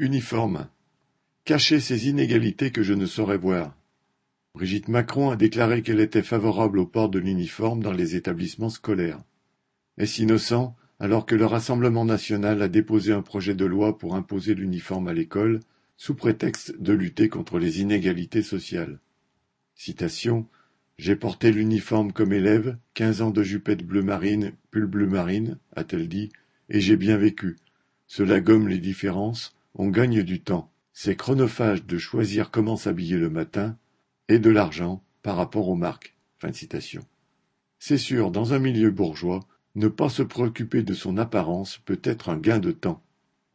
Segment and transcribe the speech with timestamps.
[0.00, 0.66] Uniforme.
[1.44, 3.76] Cacher ces inégalités que je ne saurais voir.
[4.54, 9.20] Brigitte Macron a déclaré qu'elle était favorable au port de l'uniforme dans les établissements scolaires.
[9.98, 14.54] Est-ce innocent alors que le Rassemblement national a déposé un projet de loi pour imposer
[14.54, 15.60] l'uniforme à l'école,
[15.98, 19.00] sous prétexte de lutter contre les inégalités sociales?
[19.74, 20.46] Citation
[20.96, 26.08] J'ai porté l'uniforme comme élève, quinze ans de jupette bleu marine, pull bleu marine, a-t-elle
[26.08, 26.30] dit,
[26.70, 27.58] et j'ai bien vécu.
[28.06, 30.70] Cela gomme les différences, on gagne du temps.
[30.92, 33.78] C'est chronophage de choisir comment s'habiller le matin,
[34.28, 36.14] et de l'argent par rapport aux marques.
[37.78, 39.40] C'est sûr, dans un milieu bourgeois,
[39.76, 43.02] ne pas se préoccuper de son apparence peut être un gain de temps.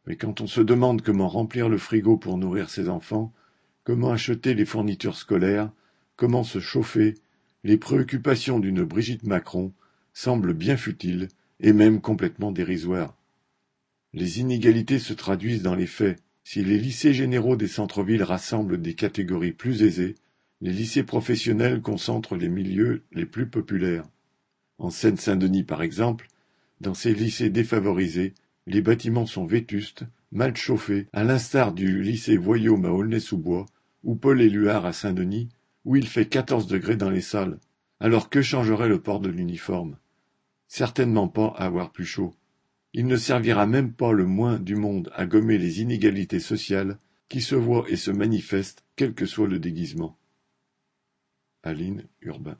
[0.08, 3.32] Mais quand on se demande comment remplir le frigo pour nourrir ses enfants,
[3.84, 5.70] comment acheter les fournitures scolaires,
[6.16, 7.14] comment se chauffer,
[7.62, 9.72] les préoccupations d'une Brigitte Macron
[10.12, 11.28] semblent bien futiles
[11.60, 13.14] et même complètement dérisoires.
[14.16, 16.18] Les inégalités se traduisent dans les faits.
[16.42, 20.14] Si les lycées généraux des centres-villes rassemblent des catégories plus aisées,
[20.62, 24.08] les lycées professionnels concentrent les milieux les plus populaires.
[24.78, 26.28] En Seine-Saint-Denis par exemple,
[26.80, 28.32] dans ces lycées défavorisés,
[28.66, 33.66] les bâtiments sont vétustes, mal chauffés, à l'instar du lycée Voyaume à Aulnay-sous-Bois,
[34.02, 35.50] ou Paul Éluard à Saint-Denis,
[35.84, 37.58] où il fait quatorze degrés dans les salles.
[38.00, 39.98] Alors que changerait le port de l'uniforme?
[40.68, 42.34] Certainement pas avoir plus chaud.
[42.98, 47.42] Il ne servira même pas le moins du monde à gommer les inégalités sociales qui
[47.42, 50.18] se voient et se manifestent quel que soit le déguisement.
[51.62, 52.54] Aline Urbain